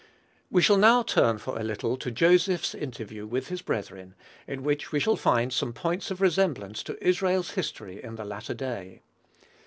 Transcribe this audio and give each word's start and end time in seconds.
We 0.49 0.63
shall 0.63 0.77
now 0.77 1.03
turn 1.03 1.37
for 1.37 1.59
a 1.59 1.63
little 1.63 1.95
to 1.95 2.09
Joseph's 2.09 2.73
interview 2.73 3.27
with 3.27 3.49
his 3.49 3.61
brethren, 3.61 4.15
in 4.47 4.63
which 4.63 4.91
we 4.91 4.99
shall 4.99 5.15
find 5.15 5.53
some 5.53 5.73
points 5.73 6.09
of 6.09 6.21
resemblance 6.21 6.81
to 6.85 6.97
Israel's 7.07 7.51
history 7.51 8.03
in 8.03 8.15
the 8.15 8.25
latter 8.25 8.55
day. 8.55 9.03